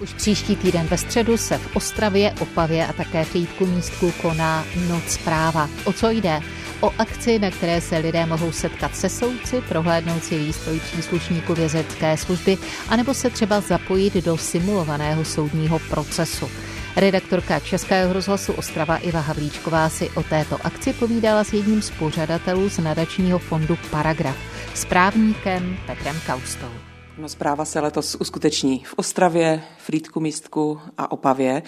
[0.00, 4.64] Už příští týden ve středu se v Ostravě, Opavě a také v Jítku místku koná
[4.88, 5.68] Noc práva.
[5.84, 6.40] O co jde?
[6.80, 12.16] O akci, na které se lidé mohou setkat se soudci, prohlédnout si výstroj příslušníků vězecké
[12.16, 12.58] služby,
[12.88, 16.50] anebo se třeba zapojit do simulovaného soudního procesu.
[16.96, 22.70] Redaktorka Českého rozhlasu Ostrava Iva Havlíčková si o této akci povídala s jedním z pořadatelů
[22.70, 24.36] z nadačního fondu Paragraf,
[24.74, 26.89] s právníkem Petrem Kaustou.
[27.20, 31.62] No, zpráva se letos uskuteční v Ostravě, Frýdku místku a Opavě.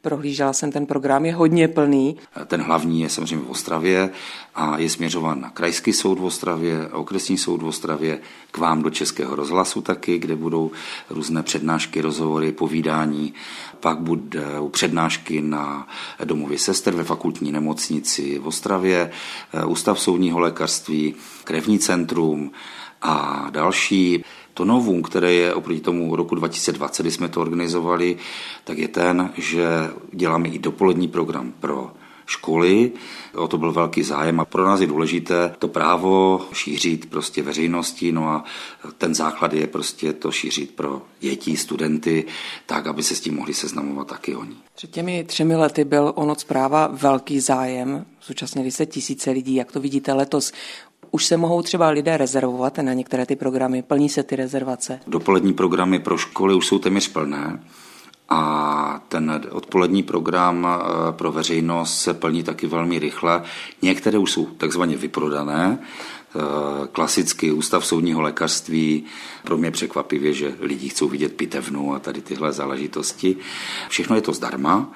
[0.00, 2.16] Prohlížela jsem ten program, je hodně plný.
[2.46, 4.10] Ten hlavní je samozřejmě v Ostravě
[4.54, 8.90] a je směřován na Krajský soud v Ostravě, Okresní soud v Ostravě, k vám do
[8.90, 10.70] Českého rozhlasu taky, kde budou
[11.10, 13.34] různé přednášky, rozhovory, povídání.
[13.80, 15.88] Pak budou přednášky na
[16.24, 19.10] domově sester ve fakultní nemocnici v Ostravě,
[19.66, 22.50] Ústav soudního lékařství, Krevní centrum
[23.02, 24.24] a další.
[24.58, 28.16] To novum, které je oproti tomu roku 2020, kdy jsme to organizovali,
[28.64, 29.66] tak je ten, že
[30.12, 31.90] děláme i dopolední program pro
[32.26, 32.92] školy.
[33.34, 38.12] O to byl velký zájem a pro nás je důležité to právo šířit prostě veřejnosti,
[38.12, 38.44] no a
[38.98, 42.24] ten základ je prostě to šířit pro děti, studenty,
[42.66, 44.56] tak, aby se s tím mohli seznamovat taky oni.
[44.74, 49.72] Před těmi třemi lety byl o noc práva velký zájem, zúčastnili se tisíce lidí, jak
[49.72, 50.52] to vidíte letos.
[51.10, 55.00] Už se mohou třeba lidé rezervovat na některé ty programy, plní se ty rezervace?
[55.06, 57.60] Dopolední programy pro školy už jsou téměř plné.
[58.28, 63.42] A ten odpolední program eh, pro veřejnost se plní taky velmi rychle.
[63.82, 66.38] Některé už jsou takzvaně vyprodané, eh,
[66.92, 69.04] klasický ústav soudního lékařství.
[69.44, 73.36] Pro mě překvapivě, že lidi chcou vidět pitevnu a tady tyhle záležitosti.
[73.88, 74.92] Všechno je to zdarma.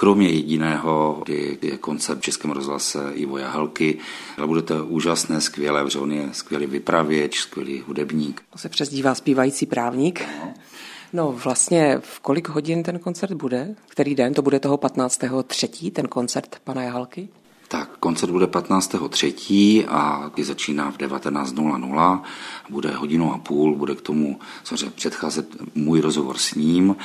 [0.00, 3.98] Kromě jediného, kdy je koncert v Českém rozhlase Ivo Jahelky,
[4.36, 8.42] ale bude to úžasné, skvělé, protože on je skvělý vypravěč, skvělý hudebník.
[8.50, 10.22] To se přezdívá zpívající právník.
[11.12, 13.74] No vlastně v kolik hodin ten koncert bude?
[13.88, 14.34] Který den?
[14.34, 15.20] To bude toho 15.
[15.46, 17.28] třetí, ten koncert pana Jahalky?
[17.70, 19.84] Tak, koncert bude 15.3.
[19.88, 22.20] a začíná v 19.00.
[22.70, 26.96] Bude hodinu a půl, bude k tomu samozřejmě předcházet můj rozhovor s ním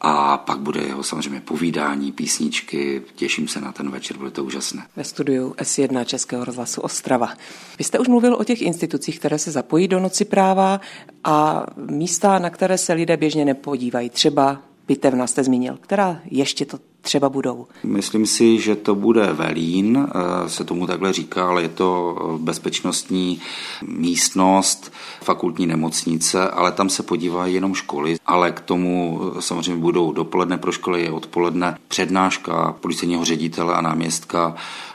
[0.00, 3.02] a pak bude jeho samozřejmě povídání, písničky.
[3.14, 4.86] Těším se na ten večer, bude to úžasné.
[4.96, 7.34] Ve studiu S1 Českého rozhlasu Ostrava.
[7.78, 10.80] Vy jste už mluvil o těch institucích, které se zapojí do Noci práva
[11.24, 14.10] a místa, na které se lidé běžně nepodívají.
[14.10, 15.78] Třeba pitevna jste zmínil.
[15.80, 17.66] Která ještě to třeba budou?
[17.84, 23.40] Myslím si, že to bude Velín, eh, se tomu takhle říká, ale je to bezpečnostní
[23.86, 24.92] místnost
[25.22, 30.72] fakultní nemocnice, ale tam se podívají jenom školy, ale k tomu samozřejmě budou dopoledne pro
[30.72, 34.54] školy, je odpoledne přednáška policejního ředitele a náměstka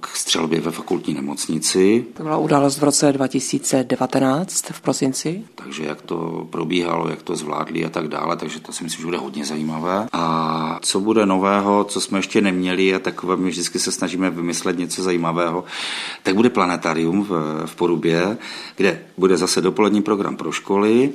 [0.00, 2.04] k střelbě ve fakultní nemocnici.
[2.16, 5.44] To byla událost v roce 2019 v prosinci.
[5.54, 9.06] Takže jak to probíhalo, jak to zvládli a tak dále, takže to si myslím, že
[9.06, 10.08] bude hodně zajímavé.
[10.12, 14.78] A co bude nového, co jsme ještě neměli a takové my vždycky se snažíme vymyslet
[14.78, 15.64] něco zajímavého,
[16.22, 18.38] tak bude planetarium v, v Porubě,
[18.76, 21.12] kde bude zase dopolední program pro školy,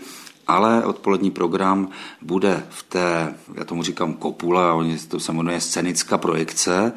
[0.48, 1.90] ale odpolední program
[2.22, 6.94] bude v té, já tomu říkám kopule, oni to se jmenuje scenická projekce,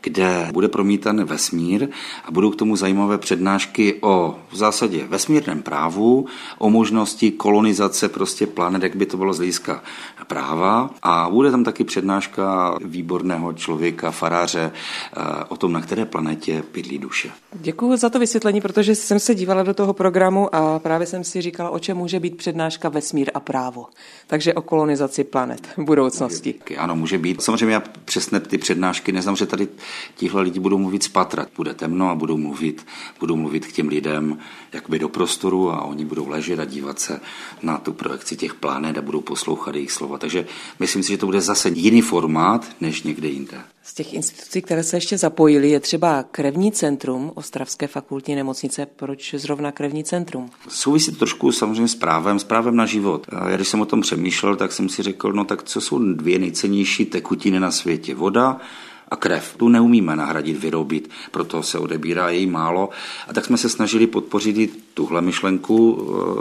[0.00, 1.88] kde bude promítan vesmír
[2.24, 6.26] a budou k tomu zajímavé přednášky o v zásadě vesmírném právu,
[6.58, 9.82] o možnosti kolonizace prostě planet, jak by to bylo z hlediska
[10.26, 16.62] práva a bude tam taky přednáška výborného člověka, faráře eh, o tom, na které planetě
[16.74, 17.30] bydlí duše.
[17.52, 21.40] Děkuji za to vysvětlení, protože jsem se dívala do toho programu a právě jsem si
[21.42, 23.86] říkala, o čem může být přednáška vesmír a právo.
[24.26, 26.54] Takže o kolonizaci planet v budoucnosti.
[26.78, 27.42] Ano, může být.
[27.42, 29.68] Samozřejmě já přesně ty přednášky neznám, že tady
[30.16, 31.48] tihle lidi budou mluvit spatrat.
[31.56, 32.86] Bude temno a budou mluvit,
[33.20, 34.38] budou mluvit k těm lidem
[34.72, 37.20] jakoby do prostoru a oni budou ležet a dívat se
[37.62, 40.18] na tu projekci těch planet a budou poslouchat jejich slova.
[40.18, 40.46] Takže
[40.78, 43.60] myslím si, že to bude zase jiný formát než někde jinde.
[43.82, 48.86] Z těch institucí, které se ještě zapojily, je třeba Krevní centrum Ostravské fakultní nemocnice.
[48.86, 50.50] Proč zrovna Krevní centrum?
[50.68, 53.26] Souvisí to trošku samozřejmě s právem, s právem na život.
[53.48, 56.38] Já když jsem o tom přemýšlel, tak jsem si řekl, no tak co jsou dvě
[56.38, 58.14] nejcennější tekutiny na světě?
[58.14, 58.60] Voda
[59.10, 59.54] a krev.
[59.56, 62.90] Tu neumíme nahradit, vyrobit, proto se odebírá její málo.
[63.28, 65.78] A tak jsme se snažili podpořit i tuhle myšlenku.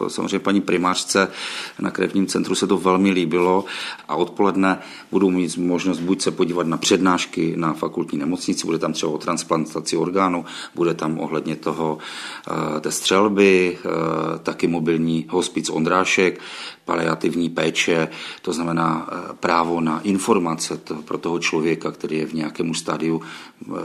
[0.05, 1.27] Eh, samozřejmě paní primářce
[1.79, 3.65] na krevním centru se to velmi líbilo
[4.07, 4.79] a odpoledne
[5.11, 9.17] budou mít možnost buď se podívat na přednášky na fakultní nemocnici, bude tam třeba o
[9.17, 13.89] transplantaci orgánu, bude tam ohledně toho eh, té střelby, eh,
[14.43, 16.39] taky mobilní hospic Ondrášek,
[16.85, 18.07] paliativní péče,
[18.41, 19.09] to znamená
[19.39, 23.21] právo na informace pro toho člověka, který je v nějakém stádiu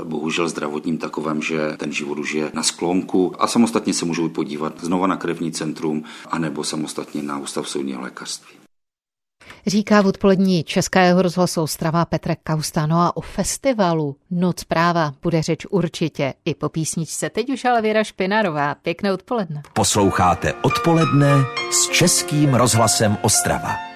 [0.04, 4.84] bohužel zdravotním takovém, že ten život už je na sklonku a samostatně se můžou podívat
[4.84, 8.56] znova na krevní centrum anebo samostatně na ústav soudního lékařství.
[9.66, 15.66] Říká v odpolední Českého rozhlasu Ostrava Petr Kaustano a o festivalu Noc práva bude řeč
[15.70, 17.30] určitě i po písničce.
[17.30, 18.74] Teď už ale Věra Špinarová.
[18.74, 19.62] Pěkné odpoledne.
[19.72, 23.91] Posloucháte odpoledne s Českým rozhlasem Ostrava.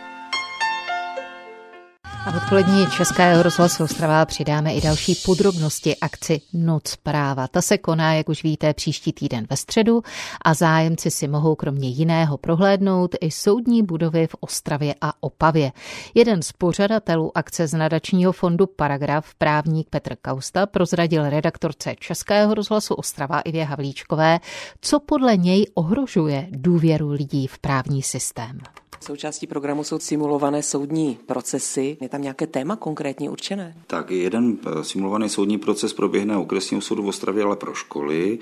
[2.26, 7.48] A odpolední Českého rozhlasu Ostrava přidáme i další podrobnosti akci Noc práva.
[7.48, 10.02] Ta se koná, jak už víte, příští týden ve středu
[10.42, 15.72] a zájemci si mohou kromě jiného prohlédnout i soudní budovy v Ostravě a Opavě.
[16.14, 22.94] Jeden z pořadatelů akce z nadačního fondu Paragraf, právník Petr Kausta, prozradil redaktorce Českého rozhlasu
[22.94, 24.40] Ostrava Ivě Havlíčkové,
[24.80, 28.60] co podle něj ohrožuje důvěru lidí v právní systém.
[29.00, 31.96] Součástí programu jsou simulované soudní procesy.
[32.00, 33.76] Je tam nějaké téma konkrétně určené?
[33.86, 38.38] Tak jeden eh, simulovaný soudní proces proběhne okresního soudu v Ostravě, ale pro školy.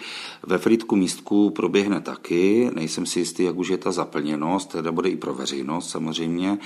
[0.47, 2.71] Ve Frýdku místku proběhne taky.
[2.75, 6.59] Nejsem si jistý, jak už je ta zaplněnost, teda bude i pro veřejnost samozřejmě.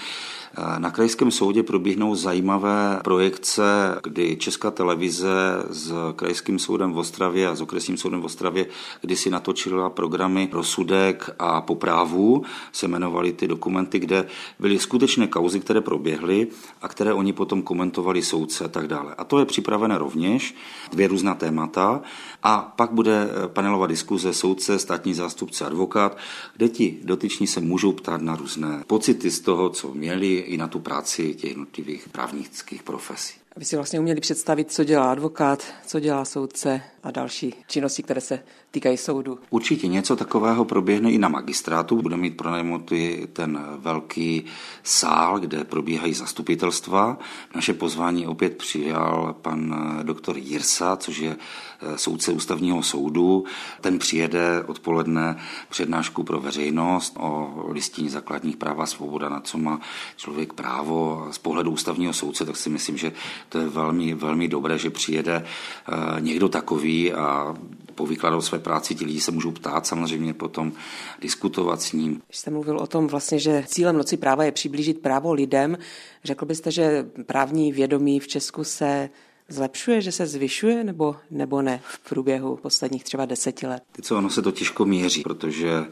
[0.58, 3.62] Eh, na krajském soudě probíhnou zajímavé projekce,
[4.02, 5.29] kdy Česká televize
[5.70, 8.67] s krajským soudem v Ostravě a s okresním soudem v Ostravě
[9.00, 12.43] kdy si natočila programy Rozsudek a Poprávu,
[12.73, 14.26] se jmenovaly ty dokumenty, kde
[14.58, 16.46] byly skutečné kauzy, které proběhly
[16.82, 19.14] a které oni potom komentovali soudce a tak dále.
[19.19, 20.54] A to je připravené rovněž,
[20.90, 22.02] dvě různá témata
[22.42, 26.19] a pak bude eh, panelová diskuze soudce, státní zástupce, advokát,
[26.56, 30.69] kde ti dotyční se můžou ptát na různé pocity z toho, co měli, i na
[30.69, 33.38] tu práci těch jednotlivých právnických profesí.
[33.58, 38.20] Aby si vlastně uměli představit, co dělá advokát, co dělá soudce a další činnosti, které
[38.20, 39.38] se týkají soudu.
[39.50, 42.02] Určitě něco takového proběhne i na magistrátu.
[42.02, 44.44] Bude mít pronajmutý ten velký
[44.82, 47.19] sál, kde probíhají zastupitelstva.
[47.55, 53.44] Naše pozvání opět přijal pan doktor Jirsa, což je eh, soudce ústavního soudu.
[53.81, 55.37] Ten přijede odpoledne
[55.69, 59.81] přednášku pro veřejnost o listině základních práv a svoboda, na co má
[60.16, 61.28] člověk právo.
[61.31, 63.12] Z pohledu ústavního soudce, tak si myslím, že
[63.48, 67.54] to je velmi, velmi dobré, že přijede eh, někdo takový a
[67.94, 70.72] povykládal své práci, ti lidi se můžou ptát, samozřejmě potom
[71.20, 72.22] diskutovat s ním.
[72.26, 75.78] Když jste mluvil o tom vlastně, že cílem Noci práva je přiblížit právo lidem,
[76.24, 79.10] řekl byste, že právní vědomí v Česku se
[79.48, 83.82] zlepšuje, že se zvyšuje nebo, nebo ne v průběhu posledních třeba deseti let?
[84.02, 85.86] Co, ono se to těžko měří, protože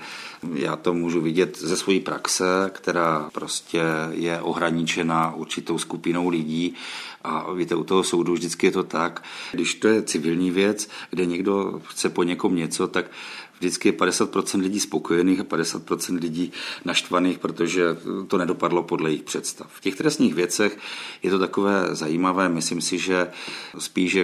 [0.54, 6.74] já to můžu vidět ze své praxe, která prostě je ohraničena určitou skupinou lidí
[7.24, 11.26] a víte, u toho soudu vždycky je to tak, když to je civilní věc, kde
[11.26, 13.10] někdo chce po někom něco, tak
[13.58, 16.52] vždycky je 50% lidí spokojených a 50% lidí
[16.84, 17.82] naštvaných, protože
[18.28, 19.66] to nedopadlo podle jejich představ.
[19.72, 20.78] V těch trestních věcech
[21.22, 23.30] je to takové zajímavé, myslím si, že
[23.78, 24.14] spíš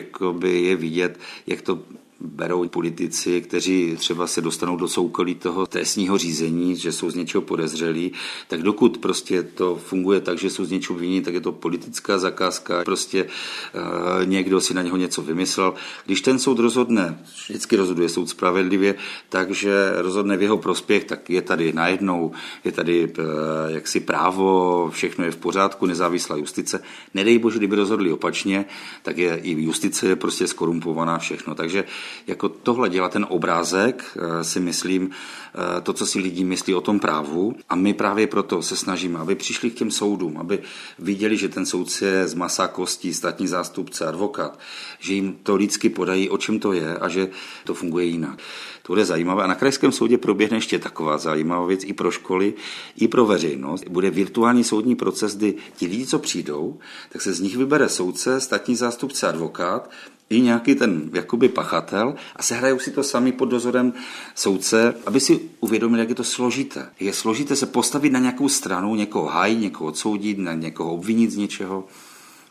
[0.62, 1.82] je vidět, jak to
[2.24, 7.42] berou politici, kteří třeba se dostanou do soukolí toho trestního řízení, že jsou z něčeho
[7.42, 8.12] podezřelí,
[8.48, 12.18] tak dokud prostě to funguje tak, že jsou z něčeho viní, tak je to politická
[12.18, 15.74] zakázka, prostě uh, někdo si na něho něco vymyslel.
[16.06, 18.94] Když ten soud rozhodne, vždycky rozhoduje soud spravedlivě,
[19.28, 22.32] takže rozhodne v jeho prospěch, tak je tady najednou,
[22.64, 23.24] je tady uh,
[23.68, 26.82] jaksi právo, všechno je v pořádku, nezávislá justice.
[27.14, 28.64] Nedej bože, kdyby rozhodli opačně,
[29.02, 31.54] tak je i justice prostě skorumpovaná všechno.
[31.54, 31.84] Takže
[32.26, 36.80] jako tohle dělat ten obrázek, eh, si myslím, eh, to, co si lidi myslí o
[36.80, 37.54] tom právu.
[37.68, 40.58] A my právě proto se snažíme, aby přišli k těm soudům, aby
[40.98, 44.58] viděli, že ten soudce je z masa kostí, státní zástupce, advokát,
[44.98, 47.28] že jim to lidsky podají, o čem to je a že
[47.64, 48.38] to funguje jinak.
[48.82, 49.42] To bude zajímavé.
[49.42, 52.54] A na krajském soudě proběhne ještě taková zajímavá věc i pro školy,
[52.96, 53.88] i pro veřejnost.
[53.88, 56.78] Bude virtuální soudní proces, kdy ti lidi, co přijdou,
[57.08, 59.90] tak se z nich vybere soudce, státní zástupce, advokát
[60.32, 63.92] i nějaký ten jakoby pachatel a se hrajou si to sami pod dozorem
[64.34, 66.88] soudce, aby si uvědomili, jak je to složité.
[67.00, 71.36] Je složité se postavit na nějakou stranu, někoho hájit, někoho odsoudit, na někoho obvinit z
[71.36, 71.84] něčeho.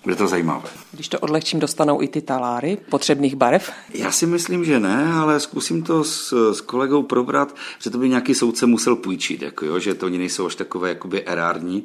[0.03, 0.69] Bude to zajímavé.
[0.91, 3.71] Když to odlehčím, dostanou i ty taláry potřebných barev?
[3.93, 8.09] Já si myslím, že ne, ale zkusím to s, s kolegou probrat, že to by
[8.09, 11.83] nějaký soudce musel půjčit, jako jo, že to oni nejsou až takové jakoby erární.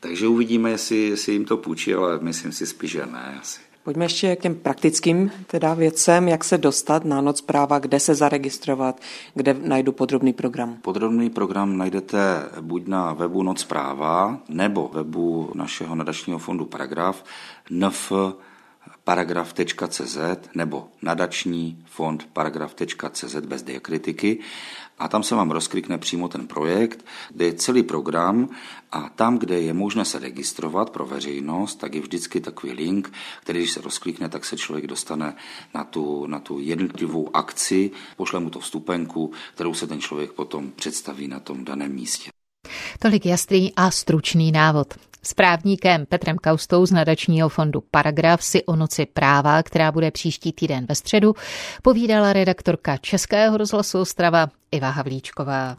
[0.00, 3.60] Takže uvidíme, jestli, jestli jim to půjčí, ale myslím si spíš, že ne asi.
[3.86, 8.14] Pojďme ještě k těm praktickým teda věcem, jak se dostat na noc práva, kde se
[8.14, 9.00] zaregistrovat,
[9.34, 10.76] kde najdu podrobný program.
[10.82, 12.18] Podrobný program najdete
[12.60, 17.24] buď na webu Noc práva, nebo webu našeho nadačního fondu Paragraf,
[17.70, 18.12] nf
[19.06, 20.18] paragraf.cz
[20.54, 24.38] nebo nadační fond paragraf.cz bez diakritiky
[24.98, 28.48] a tam se vám rozklikne přímo ten projekt, kde je celý program
[28.92, 33.58] a tam, kde je možné se registrovat pro veřejnost, tak je vždycky takový link, který
[33.58, 35.36] když se rozklikne, tak se člověk dostane
[35.74, 40.70] na tu, na tu jednotlivou akci, pošle mu to vstupenku, kterou se ten člověk potom
[40.70, 42.30] představí na tom daném místě.
[42.98, 44.94] Tolik jasný a stručný návod.
[45.26, 50.52] S právníkem Petrem Kaustou z nadačního fondu Paragraf si o noci práva, která bude příští
[50.52, 51.34] týden ve středu,
[51.82, 55.76] povídala redaktorka Českého rozhlasu Ostrava Iva Havlíčková.